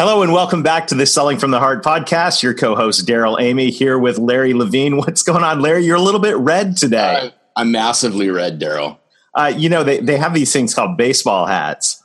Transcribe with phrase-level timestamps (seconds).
[0.00, 2.40] Hello and welcome back to the Selling from the Heart podcast.
[2.40, 4.96] Your co-host Darrell Amy here with Larry Levine.
[4.96, 5.84] What's going on, Larry?
[5.84, 7.16] You're a little bit red today.
[7.20, 9.00] Uh, I'm massively red, Darrell.
[9.34, 12.00] Uh, you know they they have these things called baseball hats.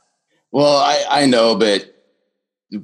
[0.50, 1.94] Well, I, I know, but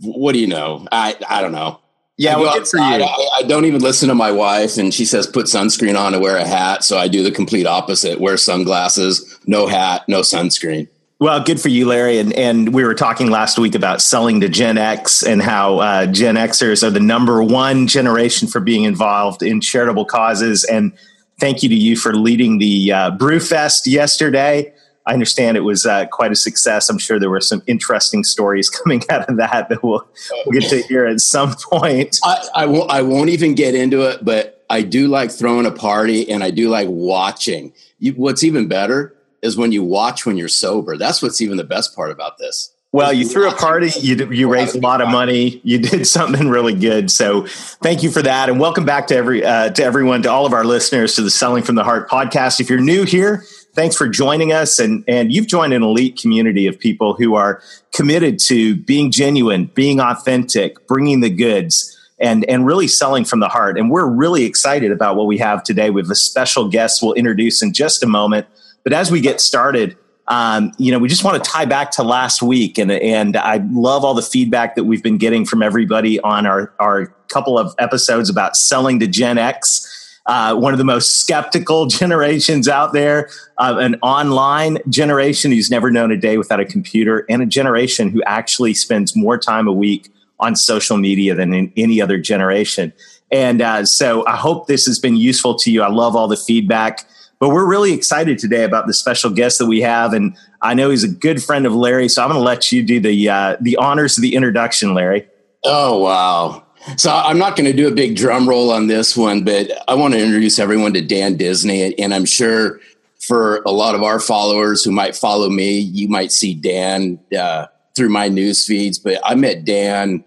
[0.01, 0.87] what do you know?
[0.93, 1.81] I I don't know.
[2.17, 2.85] Yeah, well, good for you.
[2.85, 6.23] I, I, don't even listen to my wife, and she says put sunscreen on and
[6.23, 6.85] wear a hat.
[6.85, 10.87] So I do the complete opposite: wear sunglasses, no hat, no sunscreen.
[11.21, 12.19] Well, good for you, Larry.
[12.19, 16.07] And and we were talking last week about selling to Gen X and how uh,
[16.07, 20.65] Gen Xers are the number one generation for being involved in charitable causes.
[20.65, 20.97] And
[21.39, 24.73] thank you to you for leading the uh, Brewfest yesterday.
[25.05, 26.89] I understand it was uh, quite a success.
[26.89, 30.09] I'm sure there were some interesting stories coming out of that that we'll,
[30.47, 32.19] we'll get to hear at some point.
[32.25, 32.91] I, I won't.
[32.91, 36.51] I won't even get into it, but I do like throwing a party, and I
[36.51, 37.75] do like watching.
[37.99, 40.97] You, what's even better is when you watch when you're sober.
[40.97, 42.75] That's what's even the best part about this.
[42.93, 46.49] Well, you threw a party, you you raised a lot of money, you did something
[46.49, 47.09] really good.
[47.09, 50.45] So, thank you for that, and welcome back to every uh, to everyone, to all
[50.45, 52.59] of our listeners, to the Selling from the Heart podcast.
[52.59, 56.67] If you're new here, thanks for joining us, and and you've joined an elite community
[56.67, 57.63] of people who are
[57.95, 61.97] committed to being genuine, being authentic, bringing the goods.
[62.23, 63.79] And, and really selling from the heart.
[63.79, 65.89] And we're really excited about what we have today.
[65.89, 68.47] We have a special guest we'll introduce in just a moment.
[68.85, 69.97] But as we get started,
[70.29, 73.61] um, you know, we just want to tie back to last week, and and I
[73.71, 77.75] love all the feedback that we've been getting from everybody on our our couple of
[77.79, 79.87] episodes about selling to Gen X.
[80.27, 85.91] Uh, one of the most skeptical generations out there, uh, an online generation who's never
[85.91, 89.73] known a day without a computer, and a generation who actually spends more time a
[89.73, 92.93] week on social media than in any other generation.
[93.33, 95.83] And uh, so I hope this has been useful to you.
[95.83, 97.05] I love all the feedback.
[97.41, 100.91] But we're really excited today about the special guest that we have, and I know
[100.91, 102.07] he's a good friend of Larry.
[102.09, 105.27] So I'm going to let you do the uh, the honors of the introduction, Larry.
[105.65, 106.65] Oh wow!
[106.97, 109.95] So I'm not going to do a big drum roll on this one, but I
[109.95, 112.79] want to introduce everyone to Dan Disney, and I'm sure
[113.21, 117.67] for a lot of our followers who might follow me, you might see Dan uh,
[117.97, 118.99] through my news feeds.
[118.99, 120.25] But I met Dan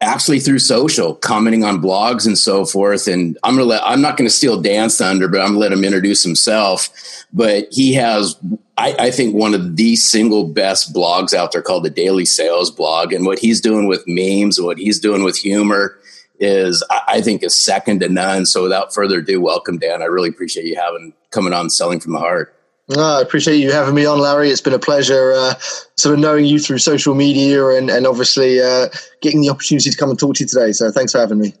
[0.00, 3.06] actually through social, commenting on blogs and so forth.
[3.06, 5.84] And I'm gonna let I'm not gonna steal Dan's thunder, but I'm gonna let him
[5.84, 6.88] introduce himself.
[7.32, 8.36] But he has
[8.78, 12.70] I, I, think one of the single best blogs out there called the Daily Sales
[12.70, 13.12] Blog.
[13.12, 15.98] And what he's doing with memes and what he's doing with humor
[16.38, 18.46] is I, I think is second to none.
[18.46, 20.00] So without further ado, welcome Dan.
[20.00, 22.56] I really appreciate you having coming on selling from the heart.
[22.96, 24.50] No, I appreciate you having me on, Larry.
[24.50, 25.54] It's been a pleasure uh,
[25.96, 28.88] sort of knowing you through social media and, and obviously uh,
[29.20, 30.72] getting the opportunity to come and talk to you today.
[30.72, 31.54] So thanks for having me.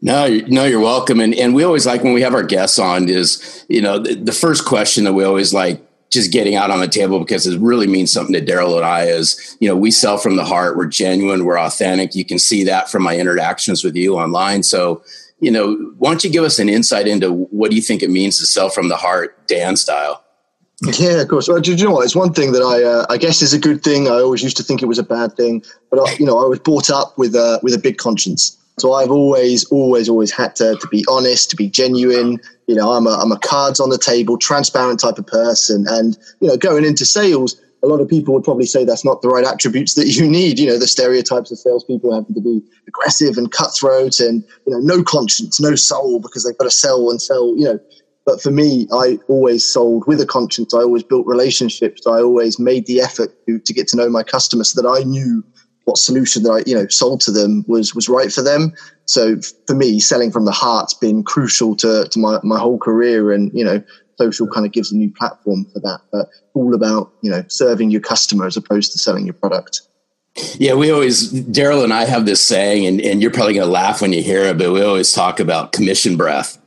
[0.00, 1.20] No, no, you're welcome.
[1.20, 4.14] And and we always like when we have our guests on is you know the,
[4.14, 7.58] the first question that we always like just getting out on the table because it
[7.60, 10.76] really means something to Darrell and I is you know we sell from the heart.
[10.76, 11.46] We're genuine.
[11.46, 12.14] We're authentic.
[12.14, 14.62] You can see that from my interactions with you online.
[14.62, 15.02] So
[15.40, 18.10] you know, why don't you give us an insight into what do you think it
[18.10, 20.22] means to sell from the heart, Dan style?
[20.82, 21.48] Yeah, of course.
[21.48, 22.04] Well, do you know what?
[22.04, 24.08] It's one thing that I, uh, I guess, is a good thing.
[24.08, 26.46] I always used to think it was a bad thing, but I, you know, I
[26.46, 28.58] was brought up with a with a big conscience.
[28.78, 32.38] So I've always, always, always had to to be honest, to be genuine.
[32.66, 36.18] You know, I'm a I'm a cards on the table, transparent type of person, and
[36.40, 39.28] you know, going into sales, a lot of people would probably say that's not the
[39.28, 40.58] right attributes that you need.
[40.58, 44.80] You know, the stereotypes of salespeople having to be aggressive and cutthroat, and you know,
[44.80, 47.56] no conscience, no soul, because they've got to sell and sell.
[47.56, 47.80] You know
[48.26, 50.74] but for me, I always sold with a conscience.
[50.74, 52.06] I always built relationships.
[52.06, 55.04] I always made the effort to, to get to know my customers so that I
[55.04, 55.44] knew
[55.84, 58.74] what solution that I, you know, sold to them was was right for them.
[59.04, 59.36] So
[59.68, 63.30] for me, selling from the heart's been crucial to, to my, my whole career.
[63.30, 63.80] And, you know,
[64.18, 66.00] social kind of gives a new platform for that.
[66.10, 69.82] But all about, you know, serving your customer as opposed to selling your product.
[70.58, 74.02] Yeah, we always Darrell and I have this saying, and, and you're probably gonna laugh
[74.02, 76.58] when you hear it, but we always talk about commission breath.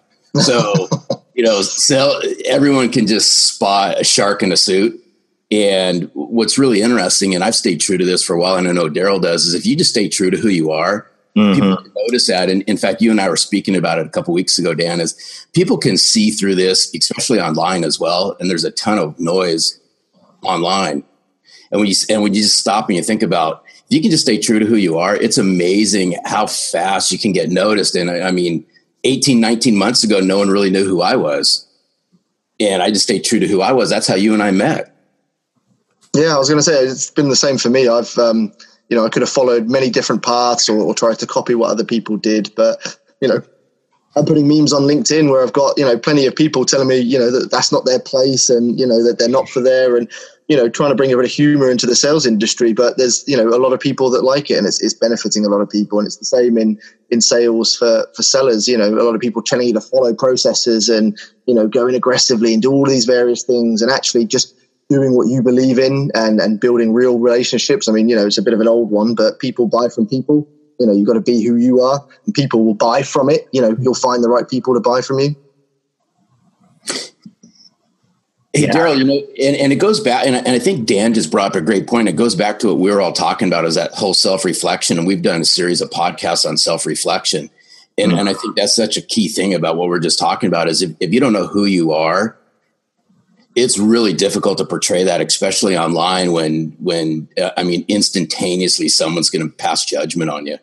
[0.42, 0.88] So
[1.40, 5.02] you know, sell, everyone can just spot a shark in a suit.
[5.50, 8.74] And what's really interesting, and I've stayed true to this for a while, and I
[8.74, 11.54] know Darrell does, is if you just stay true to who you are, mm-hmm.
[11.54, 12.50] people notice that.
[12.50, 15.00] And in fact, you and I were speaking about it a couple weeks ago, Dan,
[15.00, 18.36] is people can see through this, especially online as well.
[18.42, 19.80] And there's a ton of noise
[20.42, 21.06] online.
[21.72, 24.12] And when you and when you just stop and you think about if you can
[24.12, 27.96] just stay true to who you are, it's amazing how fast you can get noticed.
[27.96, 28.66] And I, I mean,
[29.04, 31.66] 18, 19 months ago, no one really knew who I was.
[32.60, 33.90] And I just stayed true to who I was.
[33.90, 34.96] That's how you and I met.
[36.16, 37.88] Yeah, I was going to say it's been the same for me.
[37.88, 38.52] I've, um,
[38.90, 41.70] you know, I could have followed many different paths or, or tried to copy what
[41.70, 43.42] other people did, but you know,
[44.16, 46.98] I'm putting memes on LinkedIn where I've got you know plenty of people telling me
[46.98, 49.96] you know that that's not their place and you know that they're not for there
[49.96, 50.10] and
[50.50, 52.74] you know trying to bring a bit of humor into the sales industry.
[52.74, 55.46] But there's you know a lot of people that like it and it's, it's benefiting
[55.46, 56.78] a lot of people and it's the same in
[57.10, 58.68] in sales for for sellers.
[58.68, 61.96] You know a lot of people telling you to follow processes and you know going
[61.96, 64.56] aggressively and do all these various things and actually just
[64.90, 67.88] doing what you believe in and and building real relationships.
[67.88, 70.08] I mean you know it's a bit of an old one, but people buy from
[70.08, 70.48] people
[70.80, 73.48] you know, you've got to be who you are and people will buy from it.
[73.52, 75.36] You know, you'll find the right people to buy from you.
[78.60, 78.72] Hey, yeah.
[78.72, 81.48] Darrell, you know, and, and it goes back, and, and I think Dan just brought
[81.48, 82.10] up a great point.
[82.10, 84.98] It goes back to what we were all talking about is that whole self reflection.
[84.98, 87.50] And we've done a series of podcasts on self reflection.
[87.98, 88.20] And, mm-hmm.
[88.20, 90.82] and I think that's such a key thing about what we're just talking about is
[90.82, 92.38] if, if you don't know who you are,
[93.56, 99.30] it's really difficult to portray that, especially online when, when, uh, I mean, instantaneously someone's
[99.30, 100.58] going to pass judgment on you.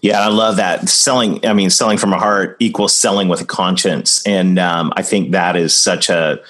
[0.00, 0.88] Yeah, I love that.
[0.88, 4.24] Selling, I mean, selling from a heart equals selling with a conscience.
[4.26, 6.40] And um, I think that is such a,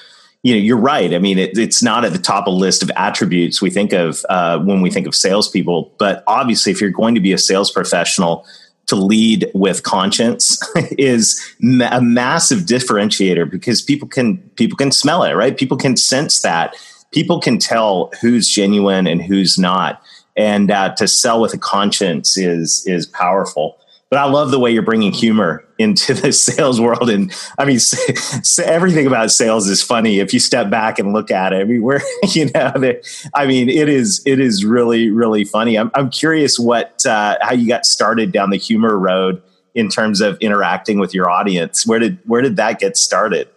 [0.49, 1.13] you know, you're right.
[1.13, 3.93] I mean, it, it's not at the top of the list of attributes we think
[3.93, 5.93] of uh, when we think of salespeople.
[5.99, 8.47] But obviously, if you're going to be a sales professional,
[8.87, 10.59] to lead with conscience
[10.99, 11.39] is
[11.91, 15.59] a massive differentiator because people can people can smell it, right?
[15.59, 16.75] People can sense that.
[17.13, 20.03] People can tell who's genuine and who's not
[20.39, 23.78] and uh, to sell with a conscience is is powerful.
[24.11, 27.79] But I love the way you're bringing humor into the sales world, and I mean,
[28.65, 31.61] everything about sales is funny if you step back and look at it.
[31.61, 32.01] I mean, we're
[32.33, 32.73] you know,
[33.35, 35.77] I mean, it is it is really really funny.
[35.77, 39.43] I'm I'm curious what uh, how you got started down the humor road
[39.75, 41.87] in terms of interacting with your audience.
[41.87, 43.49] Where did where did that get started?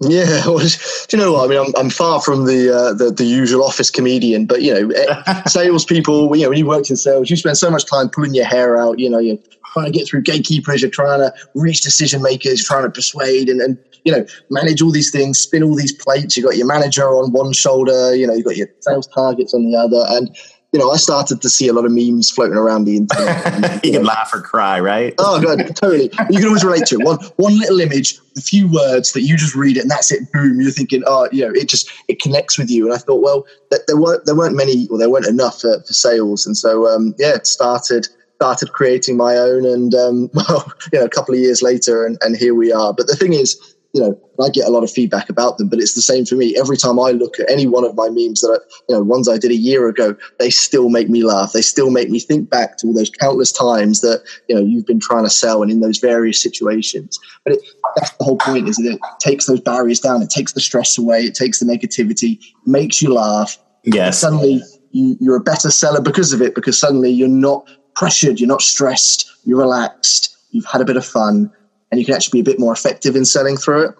[0.00, 1.44] Yeah, well, do you know what?
[1.44, 4.72] I mean, I'm, I'm far from the, uh, the, the usual office comedian, but you
[4.72, 6.36] know, eh, salespeople.
[6.36, 8.78] You know, when you worked in sales, you spend so much time pulling your hair
[8.78, 8.98] out.
[9.00, 9.38] You know, you're
[9.72, 13.60] trying to get through gatekeepers, you're trying to reach decision makers, trying to persuade, and,
[13.60, 16.36] and you know, manage all these things, spin all these plates.
[16.36, 19.70] You've got your manager on one shoulder, you know, you've got your sales targets on
[19.70, 20.36] the other, and
[20.72, 23.82] you know, I started to see a lot of memes floating around the internet.
[23.84, 25.14] you, can laugh or cry, right?
[25.16, 26.10] Oh, God, totally.
[26.28, 27.06] You can always relate to it.
[27.06, 30.30] One, one little image, a few words that you just read it, and that's it.
[30.30, 30.60] Boom!
[30.60, 32.84] You're thinking, oh, you know, it just it connects with you.
[32.84, 35.92] And I thought, well, there weren't there weren't many, or there weren't enough for, for
[35.94, 38.06] sales, and so um, yeah, it started
[38.38, 42.16] started creating my own, and um, well, you know, a couple of years later, and,
[42.20, 42.94] and here we are.
[42.94, 43.58] But the thing is,
[43.94, 46.36] you know, I get a lot of feedback about them, but it's the same for
[46.36, 46.56] me.
[46.56, 49.28] Every time I look at any one of my memes that I, you know, ones
[49.28, 51.52] I did a year ago, they still make me laugh.
[51.52, 54.86] They still make me think back to all those countless times that, you know, you've
[54.86, 57.18] been trying to sell and in those various situations.
[57.44, 57.60] But it,
[57.96, 60.22] that's the whole point is that it takes those barriers down.
[60.22, 61.22] It takes the stress away.
[61.22, 63.58] It takes the negativity, makes you laugh.
[63.84, 64.20] Yes.
[64.20, 64.62] Suddenly
[64.92, 67.68] you, you're a better seller because of it, because suddenly you're not
[67.98, 68.38] pressured.
[68.38, 69.28] You're not stressed.
[69.44, 70.36] You're relaxed.
[70.50, 71.52] You've had a bit of fun
[71.90, 73.94] and you can actually be a bit more effective in selling through it.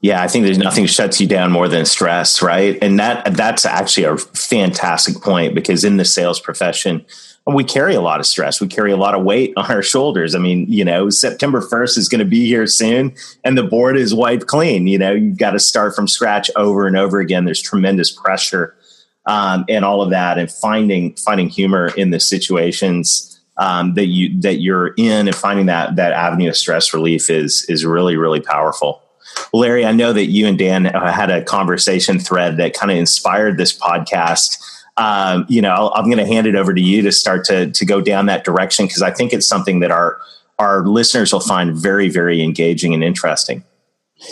[0.00, 2.78] Yeah, I think there's nothing shuts you down more than stress, right?
[2.82, 7.04] And that that's actually a fantastic point because in the sales profession,
[7.46, 8.60] we carry a lot of stress.
[8.60, 10.34] We carry a lot of weight on our shoulders.
[10.34, 13.96] I mean, you know, September 1st is going to be here soon and the board
[13.96, 14.86] is wiped clean.
[14.86, 17.44] You know, you've got to start from scratch over and over again.
[17.44, 18.74] There's tremendous pressure
[19.26, 24.40] um, and all of that and finding finding humor in the situations um, that you
[24.40, 28.40] that you're in and finding that that avenue of stress relief is is really really
[28.40, 29.02] powerful.
[29.52, 33.56] Larry, I know that you and Dan had a conversation thread that kind of inspired
[33.56, 34.58] this podcast.
[34.96, 37.84] Um, you know, I'm going to hand it over to you to start to to
[37.84, 40.20] go down that direction because I think it's something that our
[40.58, 43.64] our listeners will find very very engaging and interesting.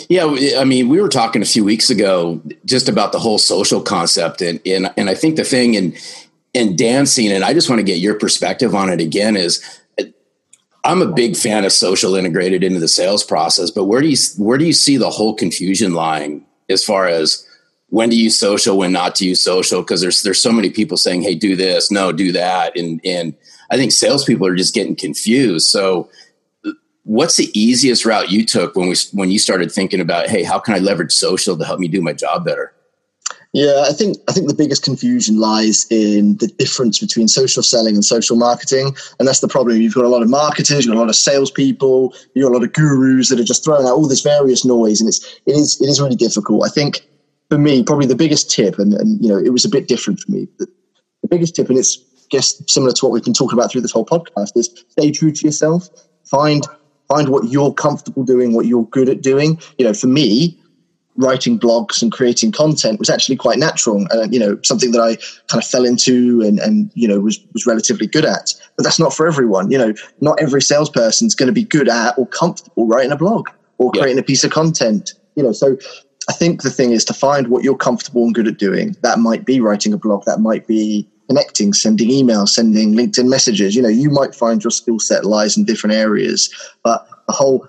[0.09, 3.81] Yeah, I mean, we were talking a few weeks ago just about the whole social
[3.81, 5.95] concept, and and and I think the thing in
[6.55, 9.63] and dancing, and I just want to get your perspective on it again, is
[9.99, 10.03] uh,
[10.83, 14.17] I'm a big fan of social integrated into the sales process, but where do you
[14.37, 17.47] where do you see the whole confusion lying as far as
[17.89, 19.81] when to use social, when not to use social?
[19.81, 23.35] Because there's there's so many people saying, "Hey, do this, no, do that," and and
[23.69, 25.67] I think salespeople are just getting confused.
[25.67, 26.09] So,
[27.03, 30.59] what's the easiest route you took when we when you started thinking about, "Hey, how
[30.59, 32.73] can I leverage social to help me do my job better"?
[33.53, 37.93] Yeah, I think I think the biggest confusion lies in the difference between social selling
[37.93, 39.79] and social marketing, and that's the problem.
[39.79, 42.57] You've got a lot of marketers, you've got a lot of salespeople, you've got a
[42.57, 45.51] lot of gurus that are just throwing out all this various noise, and it's it
[45.51, 46.65] is it is really difficult.
[46.65, 47.07] I think
[47.49, 50.19] for me, probably the biggest tip, and, and you know, it was a bit different
[50.19, 50.47] for me.
[50.57, 50.67] the
[51.29, 53.91] biggest tip, and it's I guess similar to what we've been talking about through this
[53.91, 55.89] whole podcast, is stay true to yourself.
[56.25, 56.65] Find
[57.07, 59.59] find what you're comfortable doing, what you're good at doing.
[59.77, 60.59] You know, for me,
[61.15, 65.01] writing blogs and creating content was actually quite natural and uh, you know something that
[65.01, 65.15] I
[65.47, 68.53] kind of fell into and and you know was was relatively good at.
[68.75, 69.69] But that's not for everyone.
[69.71, 73.17] You know not every salesperson is going to be good at or comfortable writing a
[73.17, 75.51] blog or creating a piece of content you know.
[75.51, 75.77] So
[76.29, 78.95] I think the thing is to find what you're comfortable and good at doing.
[79.01, 80.25] That might be writing a blog.
[80.25, 83.75] That might be connecting sending emails sending LinkedIn messages.
[83.75, 86.49] You know you might find your skill set lies in different areas
[86.83, 87.65] but the whole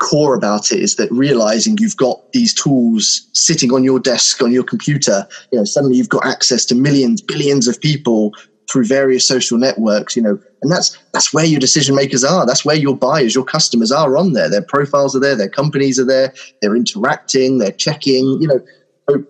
[0.00, 4.52] core about it is that realizing you've got these tools sitting on your desk on
[4.52, 8.32] your computer you know suddenly you've got access to millions billions of people
[8.70, 12.44] through various social networks you know and that's that's where your decision makers are.
[12.46, 14.48] That's where your buyers your customers are on there.
[14.48, 18.60] Their profiles are there their companies are there they're interacting they're checking you know.
[19.08, 19.22] So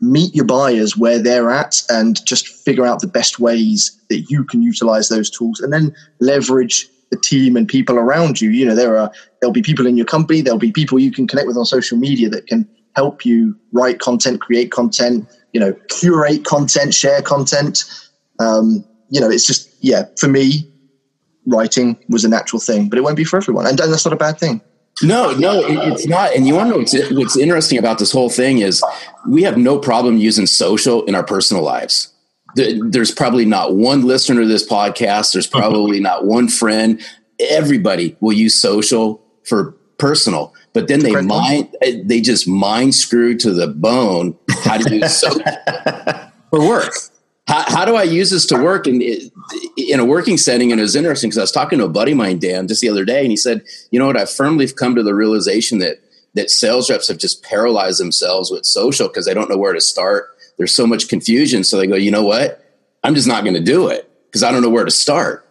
[0.00, 4.44] meet your buyers where they're at and just figure out the best ways that you
[4.44, 8.50] can utilize those tools and then leverage the team and people around you.
[8.50, 11.26] You know, there are there'll be people in your company, there'll be people you can
[11.26, 15.72] connect with on social media that can help you write content, create content, you know,
[15.88, 17.84] curate content, share content.
[18.40, 20.70] Um, you know, it's just yeah, for me,
[21.46, 24.12] writing was a natural thing, but it won't be for everyone, and, and that's not
[24.12, 24.60] a bad thing.
[25.02, 26.34] No, no, it's not.
[26.34, 28.82] And you want to know what's, what's interesting about this whole thing is
[29.28, 32.12] we have no problem using social in our personal lives
[32.54, 35.32] there's probably not one listener to this podcast.
[35.32, 37.00] There's probably not one friend.
[37.38, 41.74] Everybody will use social for personal, but then they mind
[42.04, 45.42] they just mind screw to the bone how to use social
[46.50, 46.92] for work.
[47.48, 49.02] How, how, do I use this to work in
[49.76, 50.70] in a working setting?
[50.70, 52.82] And it was interesting because I was talking to a buddy of mine, Dan, just
[52.82, 54.16] the other day, and he said, "You know what?
[54.16, 55.98] I've firmly come to the realization that
[56.34, 59.80] that sales reps have just paralyzed themselves with social because they don't know where to
[59.80, 60.28] start."
[60.58, 61.64] there's so much confusion.
[61.64, 62.62] So they go, you know what?
[63.02, 65.46] I'm just not going to do it because I don't know where to start.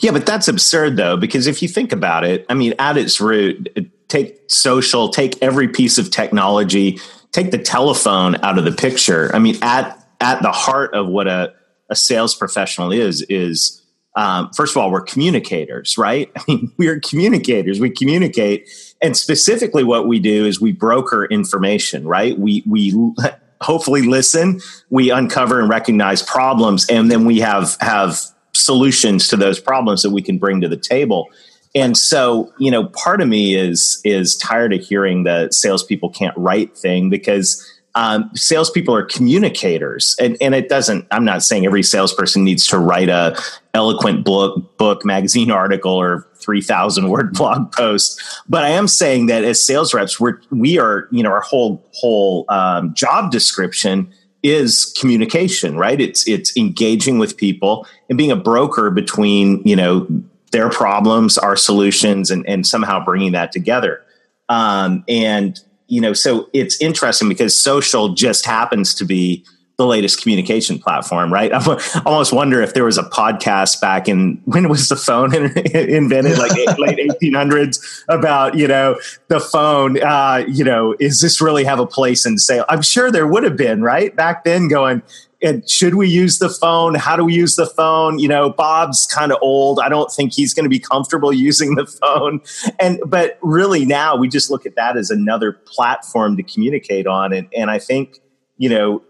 [0.00, 3.20] Yeah, but that's absurd though, because if you think about it, I mean, at its
[3.20, 3.68] root,
[4.08, 6.98] take social, take every piece of technology,
[7.32, 9.34] take the telephone out of the picture.
[9.34, 11.52] I mean, at at the heart of what a,
[11.90, 13.82] a sales professional is, is
[14.16, 16.30] um, first of all, we're communicators, right?
[16.36, 17.80] I mean, we're communicators.
[17.80, 18.68] We communicate,
[19.02, 22.38] and specifically, what we do is we broker information, right?
[22.38, 22.94] We we
[23.60, 28.20] hopefully listen we uncover and recognize problems and then we have have
[28.52, 31.26] solutions to those problems that we can bring to the table
[31.74, 36.36] and so you know part of me is is tired of hearing the salespeople can't
[36.36, 37.64] write thing because
[37.96, 41.06] um, salespeople are communicators, and, and it doesn't.
[41.10, 43.34] I'm not saying every salesperson needs to write a
[43.72, 49.26] eloquent book, book magazine article, or three thousand word blog post, but I am saying
[49.26, 54.12] that as sales reps, we're we are you know our whole whole um, job description
[54.42, 55.98] is communication, right?
[55.98, 60.06] It's it's engaging with people and being a broker between you know
[60.52, 64.02] their problems, our solutions, and and somehow bringing that together.
[64.50, 69.44] Um, and you know, so it's interesting because social just happens to be
[69.76, 71.52] the latest communication platform, right?
[71.54, 76.38] I almost wonder if there was a podcast back in when was the phone invented,
[76.38, 80.02] like late 1800s, about you know the phone.
[80.02, 82.64] Uh, you know, is this really have a place in sale?
[82.68, 84.68] I'm sure there would have been, right, back then.
[84.68, 85.02] Going,
[85.42, 86.94] and should we use the phone?
[86.94, 88.18] How do we use the phone?
[88.18, 89.78] You know, Bob's kind of old.
[89.80, 92.40] I don't think he's going to be comfortable using the phone.
[92.80, 97.34] And but really now we just look at that as another platform to communicate on.
[97.34, 98.20] And and I think,
[98.56, 99.02] you know,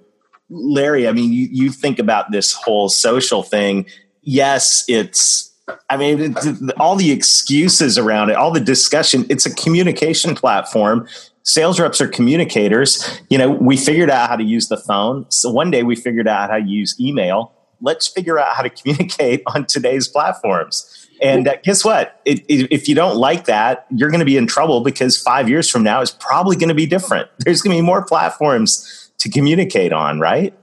[0.48, 3.86] Larry, I mean, you, you think about this whole social thing.
[4.22, 5.52] Yes, it's
[5.90, 6.36] I mean,
[6.78, 11.08] all the excuses around it, all the discussion, it's a communication platform
[11.46, 13.20] sales reps are communicators.
[13.30, 15.26] You know, we figured out how to use the phone.
[15.30, 17.52] So one day we figured out how to use email.
[17.80, 20.92] Let's figure out how to communicate on today's platforms.
[21.22, 22.20] And uh, guess what?
[22.26, 25.48] It, it, if you don't like that, you're going to be in trouble because five
[25.48, 27.28] years from now is probably going to be different.
[27.38, 30.54] There's going to be more platforms to communicate on, right?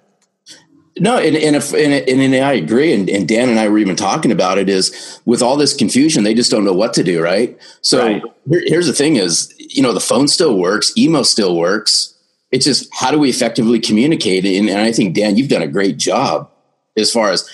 [0.99, 3.95] No, and and, if, and, and, I agree, and, and, Dan and I were even
[3.95, 4.69] talking about it.
[4.69, 7.57] Is with all this confusion, they just don't know what to do, right?
[7.81, 8.21] So right.
[8.47, 12.13] Here, here's the thing: is you know the phone still works, email still works.
[12.51, 14.45] It's just how do we effectively communicate?
[14.45, 16.51] And, and I think Dan, you've done a great job
[16.95, 17.49] as far as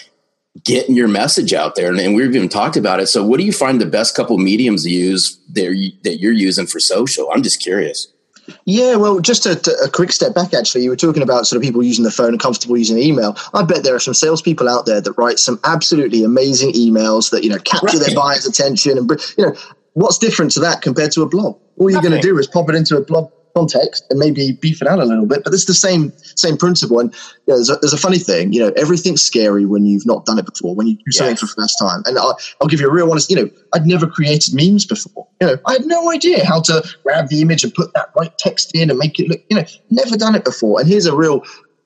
[0.65, 3.07] getting your message out there, and, we've even talked about it.
[3.07, 6.67] So, what do you find the best couple mediums to use that, that you're using
[6.67, 7.31] for social?
[7.31, 8.07] I'm just curious.
[8.65, 11.63] Yeah, well, just a, a, quick step back, actually, you were talking about sort of
[11.63, 13.37] people using the phone and comfortable using email.
[13.53, 17.43] I bet there are some salespeople out there that write some absolutely amazing emails that,
[17.43, 18.05] you know, capture right.
[18.05, 18.97] their buyer's attention.
[18.97, 19.55] And, you know,
[19.93, 21.57] what's different to that compared to a blog?
[21.77, 24.81] All you're going to do is pop it into a blog context and maybe beef
[24.81, 25.43] it out a little bit.
[25.43, 26.99] But it's the same same principle.
[26.99, 28.53] And you know, there's, a, there's, a, funny thing.
[28.53, 30.75] You know, everything's scary when you've not done it before.
[30.75, 31.39] When you do something yes.
[31.39, 32.01] for the first time.
[32.05, 33.29] And I'll, I'll, give you a real honest.
[33.29, 35.27] You know, I'd never created memes before.
[35.41, 38.35] You know, I had no idea how to grab the image and put that right
[38.37, 39.41] text in and make it look.
[39.49, 40.79] You know, never done it before.
[40.79, 41.43] And here's a real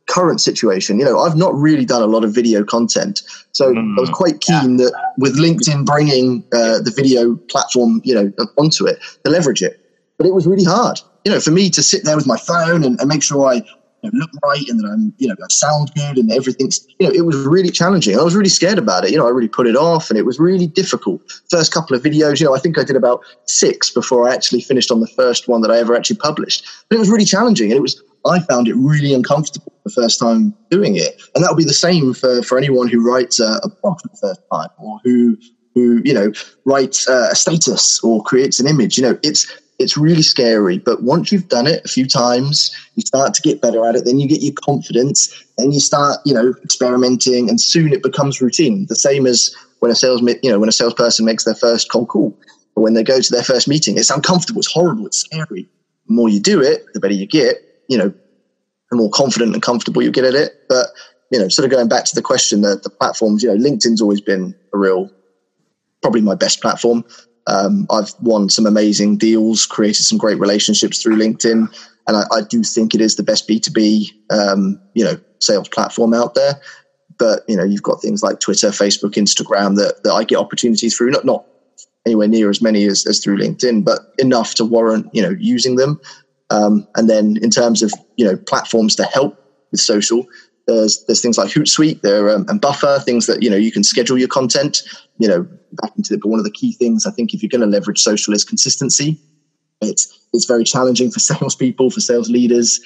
[0.08, 1.00] current situation.
[1.00, 4.10] You know, I've not really done a lot of video content, so mm, I was
[4.10, 4.86] quite keen yeah.
[4.86, 9.80] that with LinkedIn bringing uh, the video platform, you know, onto it to leverage it.
[10.18, 12.84] But it was really hard you know, for me to sit there with my phone
[12.84, 13.64] and, and make sure I
[14.04, 17.08] you know, look right and that I'm, you know, I sound good and everything's, you
[17.08, 18.20] know, it was really challenging.
[18.20, 19.12] I was really scared about it.
[19.12, 21.22] You know, I really put it off and it was really difficult.
[21.50, 24.62] First couple of videos, you know, I think I did about six before I actually
[24.62, 26.66] finished on the first one that I ever actually published.
[26.90, 30.20] But it was really challenging and it was, I found it really uncomfortable the first
[30.20, 31.22] time doing it.
[31.34, 34.10] And that would be the same for, for anyone who writes a, a blog for
[34.10, 35.38] the first time or who,
[35.76, 36.32] who, you know,
[36.66, 38.98] writes a status or creates an image.
[38.98, 39.48] You know, it's,
[39.84, 40.80] it's really scary.
[40.80, 44.06] But once you've done it a few times, you start to get better at it.
[44.06, 45.44] Then you get your confidence.
[45.58, 48.86] Then you start, you know, experimenting, and soon it becomes routine.
[48.90, 52.08] The same as when a sales, you know, when a salesperson makes their first cold
[52.08, 52.38] call,
[52.76, 53.98] or when they go to their first meeting.
[53.98, 54.60] It's uncomfortable.
[54.60, 55.06] It's horrible.
[55.06, 55.68] It's scary.
[56.08, 57.58] The more you do it, the better you get.
[57.90, 58.14] You know,
[58.90, 60.54] the more confident and comfortable you get at it.
[60.70, 60.88] But
[61.32, 64.02] you know, sort of going back to the question that the platforms, you know, LinkedIn's
[64.02, 65.10] always been a real,
[66.02, 67.04] probably my best platform.
[67.48, 71.68] Um, I've won some amazing deals, created some great relationships through LinkedIn,
[72.08, 75.20] and I, I do think it is the best B two B, um, you know,
[75.40, 76.62] sales platform out there.
[77.18, 80.96] But you know, you've got things like Twitter, Facebook, Instagram that, that I get opportunities
[80.96, 81.12] through.
[81.12, 81.46] Not not
[82.06, 85.76] anywhere near as many as, as through LinkedIn, but enough to warrant you know using
[85.76, 86.00] them.
[86.50, 89.38] Um, and then in terms of you know platforms to help
[89.72, 90.26] with social,
[90.68, 93.84] there's there's things like Hootsuite there um, and Buffer, things that you know you can
[93.84, 94.82] schedule your content.
[95.18, 96.22] You know, back into it.
[96.22, 98.44] But one of the key things I think if you're going to leverage social is
[98.44, 99.20] consistency.
[99.82, 102.80] It's it's very challenging for salespeople, for sales leaders,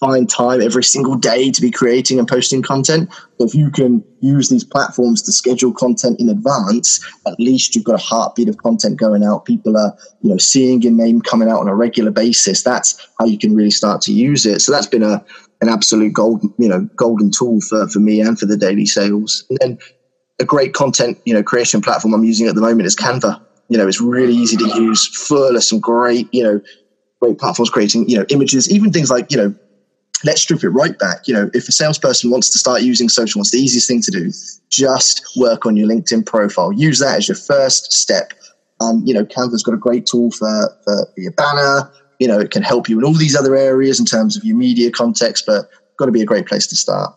[0.00, 3.12] find time every single day to be creating and posting content.
[3.38, 7.94] If you can use these platforms to schedule content in advance, at least you've got
[7.94, 9.44] a heartbeat of content going out.
[9.44, 12.62] People are, you know, seeing your name coming out on a regular basis.
[12.62, 14.60] That's how you can really start to use it.
[14.60, 15.24] So that's been a
[15.60, 19.44] an absolute gold, you know, golden tool for, for me and for the daily sales.
[19.50, 19.78] And then
[20.38, 23.40] a great content, you know, creation platform I'm using at the moment is Canva.
[23.68, 26.60] You know, it's really easy to use, full of some great, you know,
[27.20, 29.54] great platforms creating, you know, images, even things like, you know,
[30.24, 31.18] let's strip it right back.
[31.26, 34.10] You know, if a salesperson wants to start using social, what's the easiest thing to
[34.10, 34.30] do?
[34.70, 36.72] Just work on your LinkedIn profile.
[36.72, 38.32] Use that as your first step.
[38.80, 42.50] And, you know, Canva's got a great tool for, for your banner, you know, it
[42.50, 45.68] can help you in all these other areas in terms of your media context, but
[45.96, 47.14] got to be a great place to start.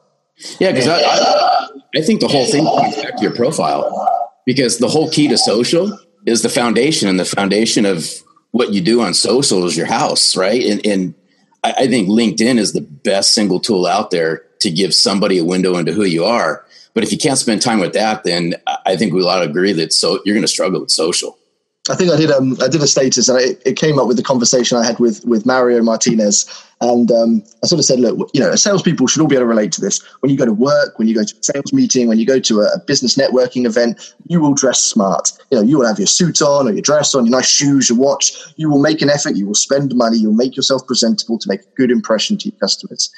[0.59, 4.09] Yeah, because I, I, I, think the whole thing comes back to your profile
[4.45, 8.09] because the whole key to social is the foundation, and the foundation of
[8.51, 10.63] what you do on social is your house, right?
[10.63, 11.15] And, and
[11.63, 15.45] I, I think LinkedIn is the best single tool out there to give somebody a
[15.45, 16.65] window into who you are.
[16.93, 19.93] But if you can't spend time with that, then I think we to agree that
[19.93, 21.37] so you're going to struggle with social.
[21.89, 22.29] I think I did.
[22.29, 24.99] Um, I did a status, and I, it came up with the conversation I had
[24.99, 26.45] with with Mario Martinez,
[26.79, 29.49] and um, I sort of said, look, you know, salespeople should all be able to
[29.49, 29.99] relate to this.
[30.19, 32.39] When you go to work, when you go to a sales meeting, when you go
[32.39, 35.31] to a, a business networking event, you will dress smart.
[35.49, 37.89] You know, you will have your suit on or your dress on, your nice shoes,
[37.89, 38.31] your watch.
[38.57, 39.35] You will make an effort.
[39.35, 40.17] You will spend money.
[40.17, 43.11] You'll make yourself presentable to make a good impression to your customers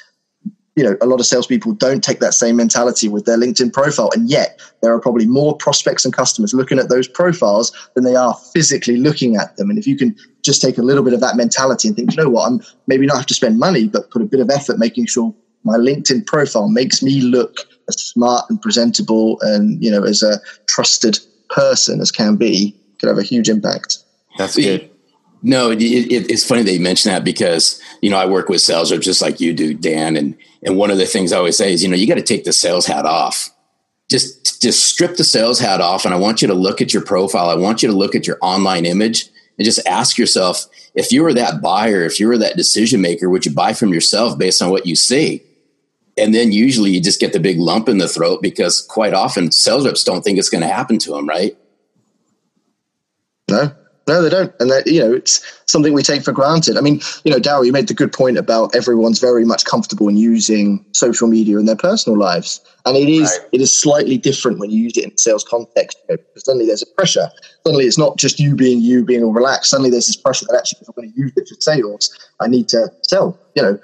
[0.76, 4.10] you know, a lot of salespeople don't take that same mentality with their LinkedIn profile.
[4.12, 8.16] And yet there are probably more prospects and customers looking at those profiles than they
[8.16, 9.70] are physically looking at them.
[9.70, 12.22] And if you can just take a little bit of that mentality and think, you
[12.22, 14.78] know what, I'm maybe not have to spend money, but put a bit of effort
[14.78, 20.02] making sure my LinkedIn profile makes me look as smart and presentable and, you know,
[20.02, 21.18] as a trusted
[21.50, 23.98] person as can be, could have a huge impact.
[24.38, 24.90] That's good.
[25.46, 28.62] No, it, it, it's funny that you mention that because you know I work with
[28.62, 31.58] sales reps just like you do, Dan, and and one of the things I always
[31.58, 33.50] say is you know you got to take the sales hat off.
[34.08, 37.04] Just just strip the sales hat off, and I want you to look at your
[37.04, 37.50] profile.
[37.50, 39.28] I want you to look at your online image
[39.58, 43.28] and just ask yourself if you were that buyer, if you were that decision maker,
[43.28, 45.42] would you buy from yourself based on what you see?
[46.16, 49.52] And then usually you just get the big lump in the throat because quite often
[49.52, 51.54] sales reps don't think it's going to happen to them, right?
[54.06, 56.76] No, they don't, and that you know it's something we take for granted.
[56.76, 60.08] I mean, you know, Darrell, you made the good point about everyone's very much comfortable
[60.08, 63.48] in using social media in their personal lives, and it is right.
[63.52, 65.96] it is slightly different when you use it in sales context.
[66.08, 67.30] You know, suddenly, there's a pressure.
[67.64, 69.70] Suddenly, it's not just you being you, being all relaxed.
[69.70, 72.48] Suddenly, there's this pressure that actually, if I'm going to use it for sales, I
[72.48, 73.38] need to sell.
[73.54, 73.78] You know,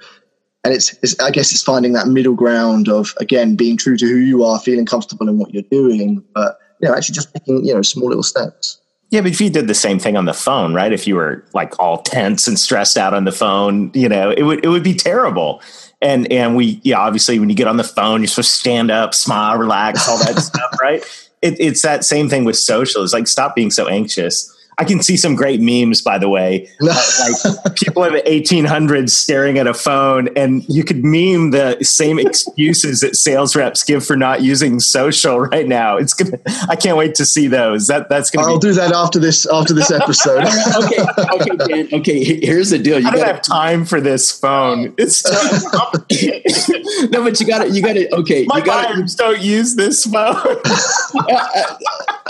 [0.63, 4.05] and it's, it's, I guess it's finding that middle ground of again being true to
[4.05, 7.65] who you are, feeling comfortable in what you're doing, but you know, actually just making
[7.65, 8.80] you know small little steps.
[9.11, 10.91] Yeah, but if you did the same thing on the phone, right?
[10.91, 14.43] If you were like all tense and stressed out on the phone, you know, it
[14.43, 15.61] would it would be terrible.
[16.01, 18.89] And and we, yeah, obviously when you get on the phone, you're supposed to stand
[18.89, 21.03] up, smile, relax, all that stuff, right?
[21.41, 23.03] It, it's that same thing with social.
[23.03, 24.49] It's like stop being so anxious
[24.81, 29.11] I can see some great memes, by the way, uh, like people in the 1800s
[29.11, 34.03] staring at a phone, and you could meme the same excuses that sales reps give
[34.03, 35.97] for not using social right now.
[35.97, 36.39] It's gonna.
[36.67, 37.85] I can't wait to see those.
[37.85, 38.47] That that's gonna.
[38.47, 40.45] I'll be- do that after this after this episode.
[40.83, 42.23] okay, okay, Dan, okay.
[42.23, 42.97] Here's the deal.
[42.97, 44.95] You gotta have time for this phone.
[44.97, 45.23] It's
[47.11, 48.45] no, but you got to you got to okay.
[48.47, 50.57] My you gotta, buyers don't use this phone.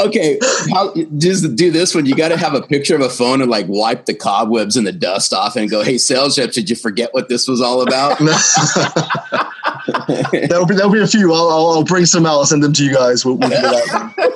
[0.01, 0.37] okay,
[0.73, 2.05] how, just do this one.
[2.05, 4.85] You got to have a picture of a phone and like wipe the cobwebs and
[4.85, 7.81] the dust off and go, "Hey, sales reps, did you forget what this was all
[7.81, 8.19] about?"
[10.31, 11.33] there'll be there'll be a few.
[11.33, 12.33] I'll, I'll, I'll bring some out.
[12.33, 13.23] I'll send them to you guys.
[13.23, 14.31] We'll, we'll do that.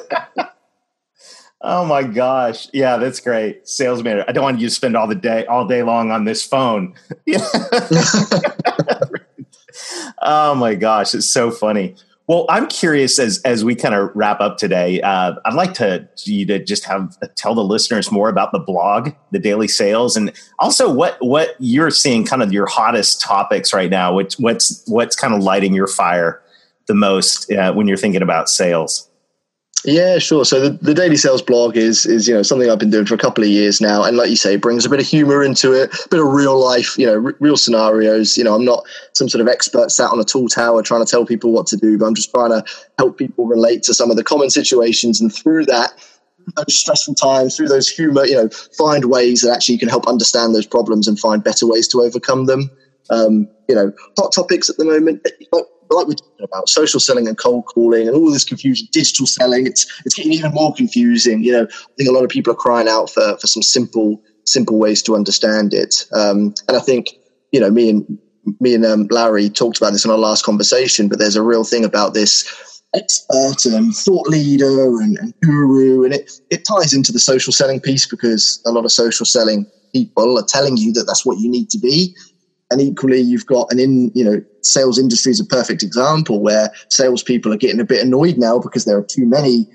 [1.67, 2.67] Oh my gosh.
[2.73, 3.67] Yeah, that's great.
[3.67, 4.23] Sales manager.
[4.27, 6.93] I don't want you to spend all the day all day long on this phone.
[10.21, 11.95] oh my gosh, it's so funny.
[12.27, 14.99] Well, I'm curious as as we kind of wrap up today.
[15.01, 19.11] Uh, I'd like to you to just have tell the listeners more about the blog,
[19.31, 23.91] the daily sales, and also what what you're seeing, kind of your hottest topics right
[23.91, 24.13] now.
[24.15, 26.41] Which what's what's kind of lighting your fire
[26.87, 29.07] the most uh, when you're thinking about sales.
[29.85, 30.45] Yeah, sure.
[30.45, 33.13] So the, the daily sales blog is is you know something I've been doing for
[33.13, 35.73] a couple of years now, and like you say, brings a bit of humor into
[35.73, 38.35] it, a bit of real life, you know, r- real scenarios.
[38.35, 41.09] You know, I'm not some sort of expert sat on a tall tower trying to
[41.09, 42.63] tell people what to do, but I'm just trying to
[42.97, 45.91] help people relate to some of the common situations, and through that,
[46.55, 50.07] those stressful times, through those humor, you know, find ways that actually you can help
[50.07, 52.71] understand those problems and find better ways to overcome them.
[53.09, 55.25] Um, you know, hot topics at the moment
[55.89, 59.67] like we're talking about social selling and cold calling and all this confusion, digital selling,
[59.67, 61.43] it's it's getting even more confusing.
[61.43, 64.21] You know, I think a lot of people are crying out for for some simple
[64.45, 66.05] simple ways to understand it.
[66.13, 67.07] Um, and I think
[67.51, 68.19] you know me and
[68.59, 71.63] me and um, Larry talked about this in our last conversation, but there's a real
[71.63, 77.11] thing about this expert and thought leader and, and guru, and it it ties into
[77.11, 81.05] the social selling piece because a lot of social selling people are telling you that
[81.05, 82.13] that's what you need to be
[82.71, 86.69] and equally you've got an in you know sales industry is a perfect example where
[86.89, 89.67] salespeople are getting a bit annoyed now because there are too many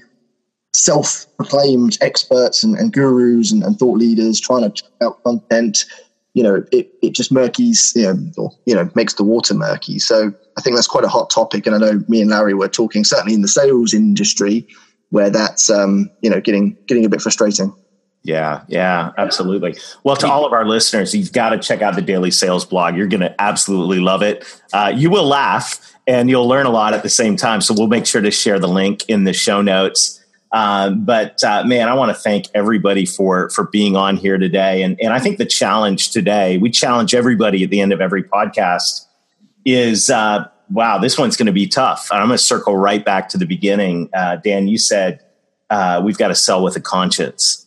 [0.72, 5.84] self-proclaimed experts and, and gurus and, and, thought leaders trying to out content.
[6.34, 9.98] You know it, it just murkies you know or, you know makes the water murky.
[9.98, 11.66] So i think that's quite a hot topic.
[11.66, 14.66] And i know me and larry were talking certainly in the sales industry
[15.10, 17.74] where that's um, you know getting getting a bit frustrating
[18.22, 19.76] yeah, yeah, absolutely.
[20.04, 22.94] Well, to all of our listeners, you've got to check out the Daily Sales blog.
[22.94, 24.44] You're going to absolutely love it.
[24.72, 27.62] Uh, you will laugh and you'll learn a lot at the same time.
[27.62, 30.22] So we'll make sure to share the link in the show notes.
[30.52, 34.82] Um, but uh, man, I want to thank everybody for for being on here today.
[34.82, 38.24] And and I think the challenge today, we challenge everybody at the end of every
[38.24, 39.06] podcast,
[39.64, 42.08] is uh, wow, this one's going to be tough.
[42.10, 44.10] And I'm going to circle right back to the beginning.
[44.12, 45.20] Uh, Dan, you said
[45.70, 47.66] uh, we've got to sell with a conscience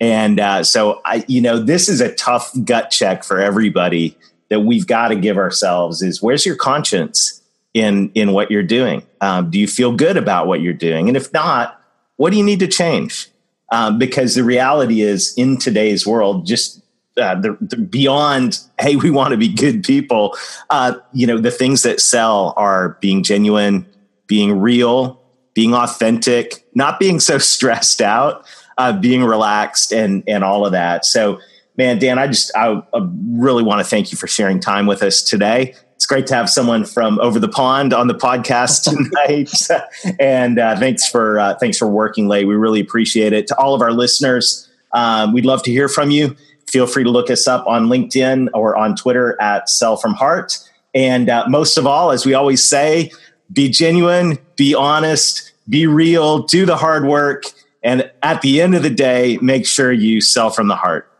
[0.00, 4.16] and uh, so I, you know, this is a tough gut check for everybody
[4.48, 7.42] that we've got to give ourselves is where's your conscience
[7.74, 9.02] in in what you're doing?
[9.20, 11.08] Um, do you feel good about what you're doing?
[11.08, 11.82] And if not,
[12.16, 13.28] what do you need to change?
[13.70, 16.82] Um, because the reality is, in today's world, just
[17.18, 20.36] uh, the, the beyond, hey, we want to be good people.
[20.70, 23.84] Uh, you know, the things that sell are being genuine,
[24.26, 25.20] being real,
[25.52, 28.46] being authentic, not being so stressed out
[28.78, 31.04] uh, being relaxed and and all of that.
[31.04, 31.40] So,
[31.76, 35.02] man, Dan, I just I, I really want to thank you for sharing time with
[35.02, 35.74] us today.
[35.96, 38.84] It's great to have someone from over the pond on the podcast
[39.74, 42.46] tonight, and uh, thanks for uh, thanks for working late.
[42.46, 43.48] We really appreciate it.
[43.48, 46.36] To all of our listeners, um, we'd love to hear from you.
[46.68, 50.58] Feel free to look us up on LinkedIn or on Twitter at Sell from Heart.
[50.94, 53.10] And uh, most of all, as we always say,
[53.52, 57.44] be genuine, be honest, be real, do the hard work,
[57.82, 61.10] and at the end of the day, make sure you sell from the heart.